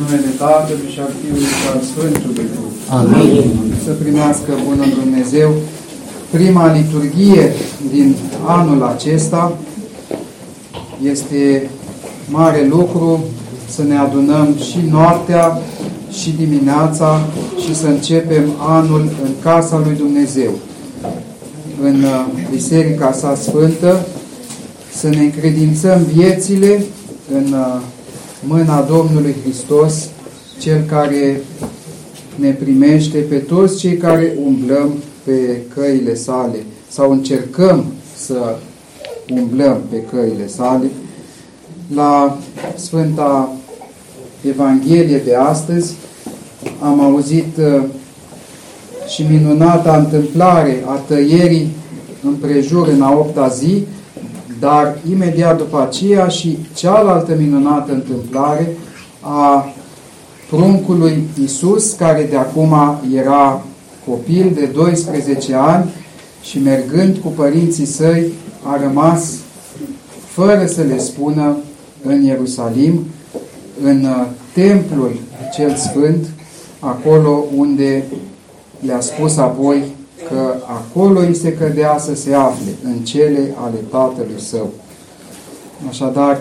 numele 0.00 0.30
Tatălui 0.42 0.90
și 0.94 1.00
al 1.04 1.12
Fiului 1.20 1.52
și 1.60 1.66
al 1.72 1.80
Sfântului 1.90 2.46
Duh. 2.54 2.72
Amin. 2.98 3.50
Să 3.84 3.92
primească 4.02 4.50
Bunul 4.66 4.90
Dumnezeu 5.02 5.50
prima 6.30 6.72
liturghie 6.72 7.52
din 7.90 8.16
anul 8.46 8.82
acesta. 8.82 9.52
Este 11.02 11.70
mare 12.28 12.66
lucru 12.66 13.24
să 13.68 13.82
ne 13.82 13.96
adunăm 13.96 14.56
și 14.70 14.78
noaptea 14.90 15.58
și 16.12 16.30
dimineața 16.30 17.20
și 17.64 17.74
să 17.74 17.86
începem 17.86 18.52
anul 18.58 19.00
în 19.24 19.30
casa 19.42 19.82
lui 19.84 19.96
Dumnezeu, 19.96 20.50
în 21.82 22.02
uh, 22.02 22.24
Biserica 22.50 23.12
sa 23.12 23.34
Sfântă, 23.34 24.06
să 24.94 25.08
ne 25.08 25.20
încredințăm 25.20 26.02
viețile 26.14 26.82
în 27.34 27.52
uh, 27.52 27.80
mâna 28.46 28.82
Domnului 28.82 29.34
Hristos, 29.42 30.08
Cel 30.60 30.82
care 30.86 31.40
ne 32.34 32.50
primește 32.50 33.18
pe 33.18 33.36
toți 33.36 33.78
cei 33.78 33.96
care 33.96 34.34
umblăm 34.44 34.94
pe 35.24 35.60
căile 35.74 36.14
sale 36.14 36.56
sau 36.88 37.10
încercăm 37.10 37.84
să 38.16 38.56
umblăm 39.30 39.80
pe 39.90 40.02
căile 40.02 40.46
sale. 40.46 40.90
La 41.94 42.38
Sfânta 42.76 43.52
Evanghelie 44.48 45.18
de 45.18 45.34
astăzi 45.34 45.94
am 46.80 47.00
auzit 47.00 47.56
uh, 47.56 47.82
și 49.14 49.22
minunata 49.30 49.96
întâmplare 49.96 50.82
a 50.86 50.92
tăierii 50.92 51.68
împrejur 52.22 52.88
în 52.88 53.02
a 53.02 53.12
opta 53.12 53.48
zi, 53.48 53.84
dar 54.60 54.98
imediat 55.10 55.56
după 55.56 55.88
aceea 55.88 56.28
și 56.28 56.58
cealaltă 56.74 57.34
minunată 57.38 57.92
întâmplare 57.92 58.76
a 59.20 59.72
pruncului 60.50 61.22
Isus, 61.42 61.92
care 61.92 62.26
de 62.30 62.36
acum 62.36 62.74
era 63.14 63.62
copil 64.06 64.52
de 64.54 64.64
12 64.64 65.54
ani 65.54 65.90
și 66.42 66.58
mergând 66.58 67.16
cu 67.16 67.28
părinții 67.28 67.84
săi 67.84 68.32
a 68.62 68.80
rămas 68.82 69.32
fără 70.26 70.66
să 70.66 70.82
le 70.82 70.98
spună 70.98 71.56
în 72.02 72.22
Ierusalim, 72.22 73.06
în 73.82 74.04
uh, 74.04 74.26
templul 74.54 75.20
cel 75.54 75.74
sfânt, 75.74 76.26
acolo 76.78 77.44
unde 77.56 78.04
le-a 78.80 79.00
spus 79.00 79.36
apoi 79.36 79.82
că 80.28 80.54
acolo 80.66 81.20
îi 81.20 81.34
se 81.34 81.52
cădea 81.52 81.98
să 81.98 82.14
se 82.14 82.34
afle, 82.34 82.70
în 82.84 82.98
cele 82.98 83.54
ale 83.56 83.76
tatălui 83.90 84.40
său. 84.40 84.70
Așadar, 85.88 86.40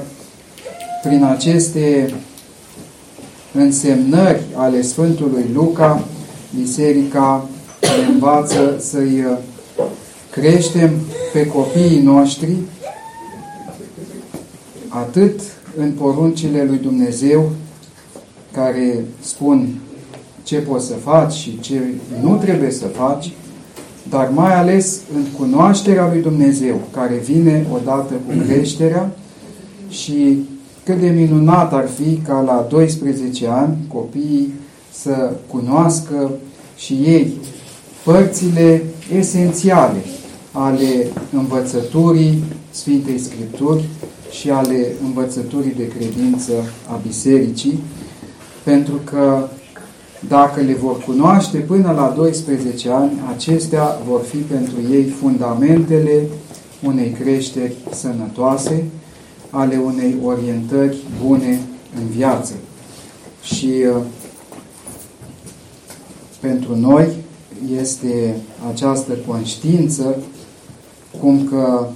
prin 1.04 1.24
aceste 1.24 2.14
însemnări 3.54 4.42
ale 4.56 4.82
Sfântului 4.82 5.46
Luca, 5.54 6.04
Biserica 6.60 7.50
ne 7.82 8.14
învață 8.14 8.76
să-i 8.80 9.24
uh, 9.30 9.38
creștem 10.32 10.92
pe 11.34 11.48
copiii 11.48 12.02
noștri 12.02 12.56
atât 14.88 15.40
în 15.78 15.92
poruncile 15.92 16.64
lui 16.64 16.78
Dumnezeu 16.78 17.52
care 18.52 19.06
spun 19.20 19.80
ce 20.44 20.58
poți 20.58 20.86
să 20.86 20.94
faci 20.94 21.34
și 21.34 21.60
ce 21.60 21.82
nu 22.22 22.36
trebuie 22.36 22.72
să 22.72 22.88
faci, 22.88 23.32
dar 24.10 24.30
mai 24.34 24.56
ales 24.56 25.00
în 25.16 25.24
cunoașterea 25.40 26.10
lui 26.14 26.22
Dumnezeu, 26.22 26.82
care 26.92 27.16
vine 27.16 27.66
odată 27.74 28.14
cu 28.14 28.44
creșterea. 28.48 29.16
Și 29.90 30.44
cât 30.84 31.00
de 31.00 31.08
minunat 31.08 31.74
ar 31.74 31.88
fi 31.88 32.16
ca 32.28 32.42
la 32.42 32.68
12 32.70 33.48
ani 33.48 33.78
copiii 33.88 34.54
să 34.92 35.32
cunoască 35.48 36.32
și 36.76 36.94
ei 36.94 37.34
părțile 38.04 38.84
esențiale 39.18 40.04
ale 40.52 41.08
învățăturii 41.34 42.44
Sfintei 42.70 43.20
Scripturi 43.20 43.84
și 44.32 44.50
ale 44.50 44.88
învățăturii 45.06 45.74
de 45.78 45.88
credință 45.88 46.54
a 46.88 47.00
Bisericii, 47.08 47.80
pentru 48.64 49.00
că 49.04 49.48
dacă 50.20 50.62
le 50.62 50.74
vor 50.74 51.04
cunoaște 51.04 51.58
până 51.58 51.92
la 51.92 52.14
12 52.16 52.90
ani, 52.90 53.12
acestea 53.36 54.00
vor 54.08 54.22
fi 54.22 54.38
pentru 54.38 54.76
ei 54.92 55.04
fundamentele 55.04 56.28
unei 56.84 57.10
creșteri 57.10 57.74
sănătoase, 57.92 58.84
ale 59.50 59.78
unei 59.86 60.16
orientări 60.24 60.98
bune 61.26 61.60
în 61.96 62.08
viață. 62.08 62.54
Și 63.44 63.74
uh, 63.96 64.02
pentru 66.40 66.76
noi 66.76 67.08
este 67.80 68.36
această 68.72 69.14
conștiință 69.28 70.16
cum 71.20 71.48
că 71.50 71.88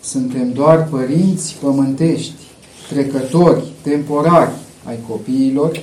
suntem 0.00 0.52
doar 0.52 0.84
părinți 0.84 1.56
pământești, 1.60 2.34
trecători, 2.88 3.64
temporari 3.82 4.50
ai 4.84 4.98
copiilor 5.08 5.82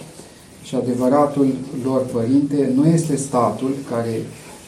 și 0.66 0.76
adevăratul 0.76 1.54
lor 1.84 2.06
părinte 2.06 2.72
nu 2.76 2.88
este 2.88 3.16
statul 3.16 3.76
care 3.90 4.22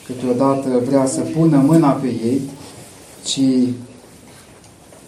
câteodată 0.05 0.81
vrea 0.85 1.05
să 1.05 1.19
pună 1.19 1.57
mâna 1.57 1.91
pe 1.91 2.07
ei, 2.07 2.41
ci 3.23 3.69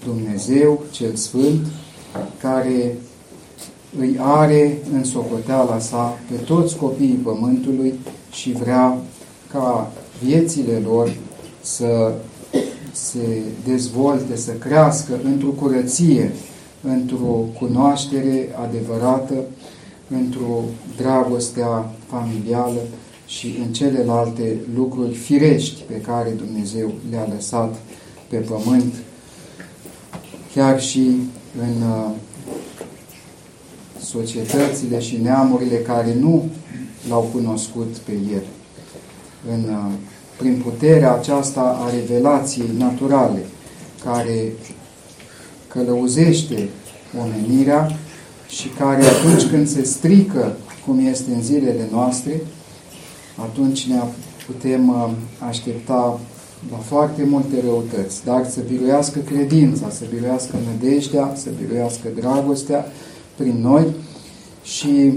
Dumnezeu 0.05 0.83
cel 0.91 1.15
Sfânt, 1.15 1.65
care 2.41 2.97
îi 3.99 4.17
are 4.21 4.77
în 4.93 5.03
socoteala 5.03 5.79
sa 5.79 6.17
pe 6.29 6.35
toți 6.43 6.75
copiii 6.75 7.19
pământului 7.23 7.93
și 8.31 8.51
vrea 8.51 8.97
ca 9.51 9.91
viețile 10.23 10.81
lor 10.85 11.15
să 11.61 12.13
se 12.91 13.41
dezvolte, 13.65 14.35
să 14.35 14.51
crească 14.51 15.19
într-o 15.23 15.49
curăție, 15.49 16.31
într-o 16.81 17.45
cunoaștere 17.59 18.55
adevărată, 18.67 19.33
într-o 20.09 20.63
dragostea 20.97 21.91
familială 22.07 22.79
și 23.25 23.55
în 23.65 23.73
celelalte 23.73 24.57
lucruri 24.75 25.15
firești 25.15 25.81
pe 25.81 26.01
care 26.01 26.29
Dumnezeu 26.29 26.91
le-a 27.09 27.27
lăsat 27.33 27.75
pe 28.27 28.37
pământ, 28.37 28.93
chiar 30.53 30.81
și 30.81 31.11
în 31.61 31.81
uh, 31.81 32.11
societățile 34.01 34.99
și 34.99 35.17
neamurile 35.21 35.75
care 35.75 36.15
nu 36.19 36.49
l-au 37.09 37.29
cunoscut 37.33 37.97
pe 37.97 38.11
El. 38.11 38.43
În, 39.51 39.63
uh, 39.63 39.91
prin 40.37 40.61
puterea 40.63 41.13
aceasta 41.13 41.61
a 41.61 41.89
revelației 41.89 42.69
naturale, 42.77 43.45
care 44.03 44.53
călăuzește 45.67 46.69
omenirea 47.21 47.97
și 48.49 48.67
care 48.67 49.03
atunci 49.05 49.49
când 49.49 49.67
se 49.67 49.83
strică, 49.83 50.55
cum 50.85 51.05
este 51.05 51.31
în 51.33 51.41
zilele 51.41 51.87
noastre, 51.91 52.41
atunci 53.35 53.87
ne 53.87 53.99
putem 54.45 54.89
uh, 54.89 55.09
aștepta 55.47 56.19
la 56.71 56.77
foarte 56.77 57.23
multe 57.23 57.61
răutăți, 57.63 58.23
dar 58.25 58.49
să 58.49 58.59
biruiască 58.67 59.19
credința, 59.19 59.89
să 59.89 60.03
biruiască 60.13 60.55
nădejdea, 60.71 61.33
să 61.35 61.49
biruiască 61.61 62.07
dragostea 62.15 62.85
prin 63.35 63.61
noi. 63.61 63.85
Și 64.63 65.13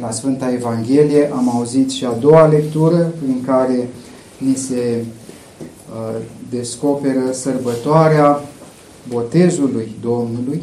la 0.00 0.10
Sfânta 0.10 0.52
Evanghelie 0.52 1.30
am 1.32 1.56
auzit 1.56 1.90
și 1.90 2.04
a 2.04 2.12
doua 2.12 2.46
lectură 2.46 3.12
prin 3.22 3.42
care 3.46 3.88
ni 4.38 4.54
se 4.54 5.04
uh, 5.04 6.22
descoperă 6.50 7.32
sărbătoarea 7.32 8.40
botezului 9.08 9.92
Domnului 10.00 10.62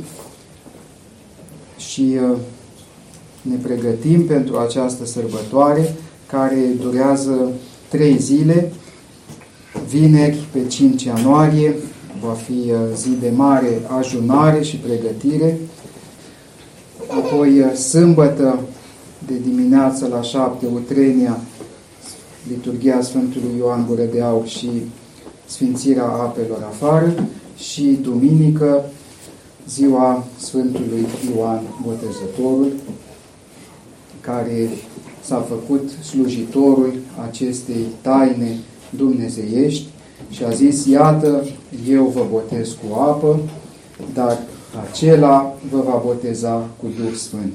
și 1.97 2.17
uh, 2.31 2.37
ne 3.41 3.55
pregătim 3.55 4.25
pentru 4.25 4.57
această 4.57 5.05
sărbătoare 5.05 5.95
care 6.27 6.59
durează 6.81 7.51
trei 7.87 8.17
zile. 8.17 8.71
Vineri, 9.89 10.47
pe 10.51 10.67
5 10.67 11.03
ianuarie, 11.03 11.75
va 12.25 12.33
fi 12.33 12.51
uh, 12.51 12.77
zi 12.95 13.09
de 13.09 13.29
mare 13.35 13.81
ajunare 13.99 14.63
și 14.63 14.75
pregătire. 14.75 15.57
Apoi, 17.07 17.59
uh, 17.59 17.73
sâmbătă, 17.73 18.59
de 19.27 19.33
dimineață 19.43 20.07
la 20.07 20.21
7, 20.21 20.65
utrenia, 20.73 21.39
liturgia 22.47 23.01
Sfântului 23.01 23.57
Ioan 23.57 23.85
Gură 23.87 24.03
de 24.11 24.21
Aur 24.21 24.47
și 24.47 24.69
Sfințirea 25.45 26.05
apelor 26.05 26.67
afară 26.69 27.13
și 27.57 27.99
duminică, 28.01 28.83
ziua 29.69 30.23
Sfântului 30.39 31.05
Ioan 31.35 31.61
Botezătorul, 31.85 32.71
care 34.21 34.69
s-a 35.23 35.45
făcut 35.49 35.89
slujitorul 36.03 36.93
acestei 37.29 37.85
taine 38.01 38.57
dumnezeiești 38.89 39.87
și 40.29 40.43
a 40.43 40.49
zis, 40.49 40.85
iată, 40.85 41.43
eu 41.89 42.05
vă 42.05 42.25
botez 42.31 42.69
cu 42.69 42.99
apă, 42.99 43.39
dar 44.13 44.37
acela 44.89 45.55
vă 45.71 45.81
va 45.81 46.01
boteza 46.05 46.67
cu 46.79 46.85
Duh 46.97 47.15
Sfânt. 47.15 47.53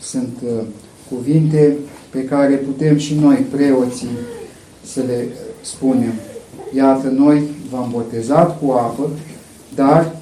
sunt 0.00 0.36
uh, 0.44 0.62
cuvinte 1.10 1.76
pe 2.10 2.24
care 2.24 2.54
putem 2.54 2.96
și 2.96 3.14
noi, 3.14 3.36
preoții, 3.36 4.08
să 4.84 5.00
le 5.06 5.28
spunem. 5.60 6.12
Iată, 6.76 7.08
noi 7.08 7.42
v-am 7.70 7.88
botezat 7.92 8.58
cu 8.60 8.70
apă, 8.70 9.10
dar 9.74 10.17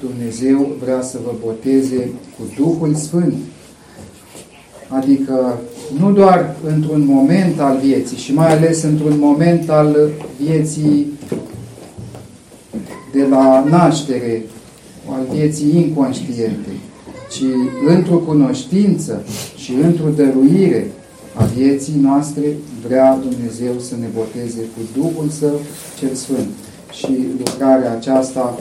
Dumnezeu 0.00 0.76
vrea 0.82 1.02
să 1.02 1.18
vă 1.24 1.32
boteze 1.44 2.10
cu 2.36 2.42
Duhul 2.56 2.94
Sfânt. 2.94 3.34
Adică 4.88 5.58
nu 5.98 6.12
doar 6.12 6.56
într-un 6.66 7.04
moment 7.04 7.60
al 7.60 7.78
vieții 7.82 8.16
și 8.16 8.34
mai 8.34 8.56
ales 8.56 8.82
într-un 8.82 9.18
moment 9.18 9.70
al 9.70 10.10
vieții 10.40 11.06
de 13.12 13.26
la 13.30 13.64
naștere, 13.68 14.42
al 15.10 15.26
vieții 15.32 15.76
inconștiente, 15.76 16.70
ci 17.30 17.42
într-o 17.86 18.16
cunoștință 18.16 19.22
și 19.56 19.72
într-o 19.82 20.08
dăruire 20.16 20.90
a 21.34 21.44
vieții 21.44 21.94
noastre 22.00 22.56
vrea 22.86 23.18
Dumnezeu 23.28 23.78
să 23.78 23.94
ne 24.00 24.06
boteze 24.14 24.60
cu 24.60 25.00
Duhul 25.00 25.28
Său 25.28 25.60
cel 25.98 26.14
Sfânt. 26.14 26.48
Și 26.92 27.08
lucrarea 27.38 27.92
aceasta 27.92 28.58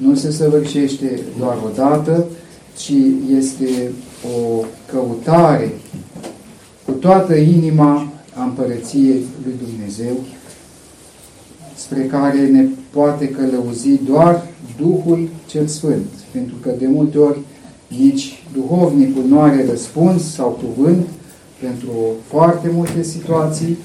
nu 0.00 0.14
se 0.14 0.30
săvârșește 0.30 1.20
doar 1.38 1.56
o 1.64 1.68
dată, 1.74 2.24
ci 2.76 2.92
este 3.36 3.92
o 4.24 4.64
căutare 4.92 5.72
cu 6.84 6.92
toată 6.92 7.34
inima 7.34 8.12
a 8.34 8.42
împărăției 8.42 9.24
lui 9.44 9.54
Dumnezeu, 9.66 10.16
spre 11.74 12.02
care 12.02 12.46
ne 12.46 12.64
poate 12.90 13.28
călăuzi 13.28 14.04
doar 14.06 14.46
Duhul 14.78 15.28
cel 15.46 15.66
Sfânt. 15.66 16.06
Pentru 16.32 16.54
că 16.62 16.70
de 16.78 16.86
multe 16.86 17.18
ori 17.18 17.38
nici 17.98 18.42
duhovnicul 18.52 19.24
nu 19.28 19.40
are 19.40 19.66
răspuns 19.68 20.32
sau 20.32 20.60
cuvânt 20.64 21.06
pentru 21.60 21.92
foarte 22.26 22.70
multe 22.72 23.02
situații 23.02 23.76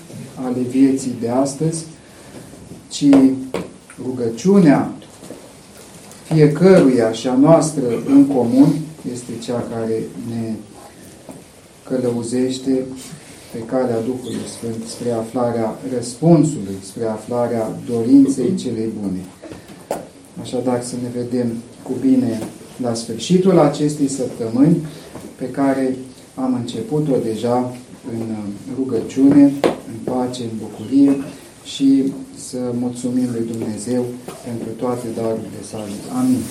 ale 0.45 0.59
vieții 0.69 1.15
de 1.19 1.29
astăzi, 1.29 1.85
ci 2.89 3.05
rugăciunea 4.05 4.91
fiecăruia 6.33 7.11
și 7.11 7.27
a 7.27 7.35
noastră 7.35 7.83
în 8.07 8.25
comun 8.27 8.67
este 9.13 9.31
cea 9.43 9.67
care 9.75 10.03
ne 10.29 10.53
călăuzește 11.83 12.83
pe 13.51 13.59
calea 13.65 14.01
Duhului 14.05 14.47
Sfânt 14.57 14.87
spre 14.87 15.11
aflarea 15.11 15.79
răspunsului, 15.95 16.75
spre 16.83 17.05
aflarea 17.05 17.79
dorinței 17.89 18.55
celei 18.55 18.89
bune. 19.01 19.19
Așadar, 20.41 20.83
să 20.83 20.95
ne 21.01 21.21
vedem 21.21 21.47
cu 21.83 21.91
bine 22.01 22.39
la 22.81 22.93
sfârșitul 22.93 23.59
acestei 23.59 24.07
săptămâni 24.07 24.77
pe 25.35 25.49
care 25.49 25.95
am 26.35 26.53
început-o 26.53 27.15
deja 27.23 27.75
în 28.11 28.35
rugăciune, 28.75 29.43
în 29.63 30.13
pace, 30.13 30.43
în 30.43 30.57
bucurie 30.57 31.17
și 31.63 32.13
să 32.49 32.57
mulțumim 32.83 33.27
lui 33.31 33.45
Dumnezeu 33.51 34.05
pentru 34.45 34.69
toate 34.69 35.07
darurile 35.15 35.61
sale. 35.71 35.95
Amin. 36.19 36.41